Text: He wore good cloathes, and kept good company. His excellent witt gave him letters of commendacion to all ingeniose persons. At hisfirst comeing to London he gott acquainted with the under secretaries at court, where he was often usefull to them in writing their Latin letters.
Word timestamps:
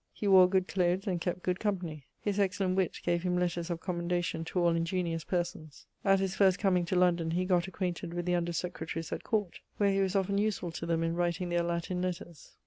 He 0.11 0.27
wore 0.27 0.49
good 0.49 0.67
cloathes, 0.67 1.05
and 1.05 1.21
kept 1.21 1.43
good 1.43 1.59
company. 1.59 2.07
His 2.19 2.39
excellent 2.39 2.75
witt 2.75 2.97
gave 3.03 3.21
him 3.21 3.37
letters 3.37 3.69
of 3.69 3.81
commendacion 3.81 4.43
to 4.45 4.59
all 4.59 4.73
ingeniose 4.73 5.23
persons. 5.27 5.85
At 6.03 6.17
hisfirst 6.17 6.57
comeing 6.57 6.85
to 6.87 6.95
London 6.95 7.29
he 7.29 7.45
gott 7.45 7.67
acquainted 7.67 8.11
with 8.15 8.25
the 8.25 8.33
under 8.33 8.51
secretaries 8.51 9.11
at 9.11 9.21
court, 9.23 9.59
where 9.77 9.91
he 9.91 10.01
was 10.01 10.15
often 10.15 10.39
usefull 10.39 10.73
to 10.73 10.87
them 10.87 11.03
in 11.03 11.13
writing 11.13 11.49
their 11.49 11.61
Latin 11.61 12.01
letters. 12.01 12.55